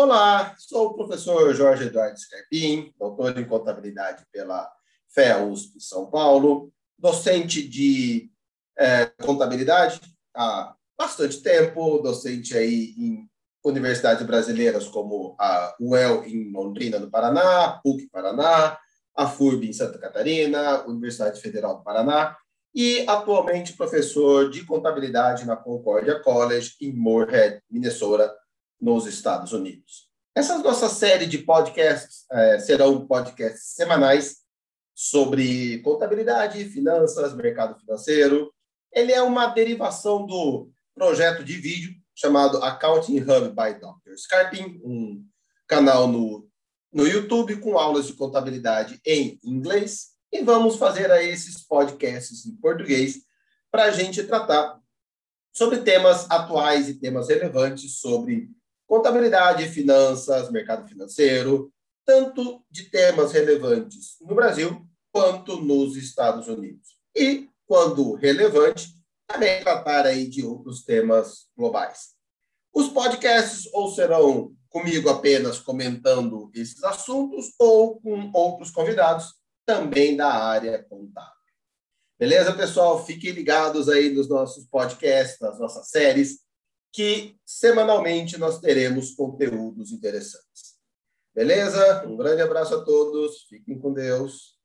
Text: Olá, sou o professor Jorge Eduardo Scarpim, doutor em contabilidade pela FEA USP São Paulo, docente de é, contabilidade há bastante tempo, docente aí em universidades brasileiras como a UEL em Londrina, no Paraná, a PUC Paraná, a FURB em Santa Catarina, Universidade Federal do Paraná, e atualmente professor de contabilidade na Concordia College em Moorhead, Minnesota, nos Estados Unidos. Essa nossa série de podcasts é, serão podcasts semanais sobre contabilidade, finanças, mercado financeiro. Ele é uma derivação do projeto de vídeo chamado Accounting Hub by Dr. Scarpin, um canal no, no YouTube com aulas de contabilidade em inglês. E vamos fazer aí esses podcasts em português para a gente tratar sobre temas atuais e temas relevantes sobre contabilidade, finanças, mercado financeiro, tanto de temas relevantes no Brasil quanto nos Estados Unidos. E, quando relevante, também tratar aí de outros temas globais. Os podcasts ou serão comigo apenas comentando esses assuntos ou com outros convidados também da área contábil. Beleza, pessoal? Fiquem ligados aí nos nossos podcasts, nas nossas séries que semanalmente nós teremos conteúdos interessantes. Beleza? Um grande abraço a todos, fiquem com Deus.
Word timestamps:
Olá, 0.00 0.54
sou 0.56 0.90
o 0.90 0.94
professor 0.94 1.52
Jorge 1.52 1.86
Eduardo 1.86 2.16
Scarpim, 2.16 2.94
doutor 2.96 3.36
em 3.36 3.44
contabilidade 3.44 4.24
pela 4.32 4.70
FEA 5.08 5.42
USP 5.44 5.80
São 5.80 6.08
Paulo, 6.08 6.72
docente 6.96 7.66
de 7.66 8.30
é, 8.78 9.06
contabilidade 9.20 10.00
há 10.36 10.72
bastante 10.96 11.42
tempo, 11.42 11.98
docente 11.98 12.56
aí 12.56 12.94
em 12.96 13.28
universidades 13.64 14.24
brasileiras 14.24 14.86
como 14.86 15.34
a 15.36 15.74
UEL 15.80 16.22
em 16.22 16.52
Londrina, 16.52 17.00
no 17.00 17.10
Paraná, 17.10 17.64
a 17.64 17.72
PUC 17.80 18.08
Paraná, 18.08 18.78
a 19.16 19.26
FURB 19.26 19.68
em 19.68 19.72
Santa 19.72 19.98
Catarina, 19.98 20.86
Universidade 20.86 21.40
Federal 21.40 21.78
do 21.78 21.82
Paraná, 21.82 22.36
e 22.72 23.04
atualmente 23.08 23.72
professor 23.72 24.48
de 24.48 24.64
contabilidade 24.64 25.44
na 25.44 25.56
Concordia 25.56 26.20
College 26.20 26.76
em 26.80 26.92
Moorhead, 26.92 27.60
Minnesota, 27.68 28.32
nos 28.80 29.06
Estados 29.06 29.52
Unidos. 29.52 30.08
Essa 30.34 30.58
nossa 30.58 30.88
série 30.88 31.26
de 31.26 31.38
podcasts 31.38 32.24
é, 32.30 32.58
serão 32.58 33.06
podcasts 33.06 33.74
semanais 33.74 34.36
sobre 34.94 35.78
contabilidade, 35.78 36.64
finanças, 36.66 37.34
mercado 37.34 37.78
financeiro. 37.78 38.52
Ele 38.92 39.12
é 39.12 39.22
uma 39.22 39.46
derivação 39.48 40.26
do 40.26 40.70
projeto 40.94 41.44
de 41.44 41.54
vídeo 41.54 41.94
chamado 42.14 42.62
Accounting 42.64 43.20
Hub 43.20 43.50
by 43.50 43.78
Dr. 43.80 44.16
Scarpin, 44.16 44.80
um 44.84 45.24
canal 45.66 46.08
no, 46.08 46.48
no 46.92 47.06
YouTube 47.06 47.56
com 47.56 47.78
aulas 47.78 48.06
de 48.06 48.14
contabilidade 48.14 49.00
em 49.04 49.38
inglês. 49.44 50.08
E 50.32 50.42
vamos 50.42 50.76
fazer 50.76 51.10
aí 51.10 51.30
esses 51.30 51.64
podcasts 51.64 52.44
em 52.44 52.56
português 52.56 53.20
para 53.70 53.84
a 53.84 53.90
gente 53.90 54.22
tratar 54.24 54.80
sobre 55.52 55.78
temas 55.78 56.30
atuais 56.30 56.88
e 56.88 56.94
temas 56.94 57.28
relevantes 57.28 57.98
sobre 57.98 58.50
contabilidade, 58.88 59.68
finanças, 59.68 60.50
mercado 60.50 60.88
financeiro, 60.88 61.70
tanto 62.06 62.64
de 62.70 62.84
temas 62.84 63.32
relevantes 63.32 64.16
no 64.22 64.34
Brasil 64.34 64.84
quanto 65.12 65.60
nos 65.60 65.94
Estados 65.94 66.48
Unidos. 66.48 66.96
E, 67.14 67.50
quando 67.66 68.14
relevante, 68.14 68.94
também 69.26 69.62
tratar 69.62 70.06
aí 70.06 70.26
de 70.26 70.42
outros 70.42 70.84
temas 70.84 71.48
globais. 71.54 72.14
Os 72.72 72.88
podcasts 72.88 73.68
ou 73.74 73.90
serão 73.90 74.56
comigo 74.70 75.10
apenas 75.10 75.58
comentando 75.58 76.50
esses 76.54 76.82
assuntos 76.82 77.52
ou 77.58 78.00
com 78.00 78.30
outros 78.32 78.70
convidados 78.70 79.34
também 79.66 80.16
da 80.16 80.32
área 80.32 80.82
contábil. 80.82 81.32
Beleza, 82.18 82.54
pessoal? 82.54 83.04
Fiquem 83.04 83.32
ligados 83.32 83.88
aí 83.88 84.10
nos 84.10 84.28
nossos 84.28 84.66
podcasts, 84.66 85.38
nas 85.40 85.58
nossas 85.58 85.90
séries 85.90 86.47
que 86.92 87.36
semanalmente 87.44 88.38
nós 88.38 88.58
teremos 88.60 89.14
conteúdos 89.14 89.92
interessantes. 89.92 90.78
Beleza? 91.34 92.04
Um 92.06 92.16
grande 92.16 92.42
abraço 92.42 92.74
a 92.74 92.84
todos, 92.84 93.46
fiquem 93.48 93.78
com 93.78 93.92
Deus. 93.92 94.57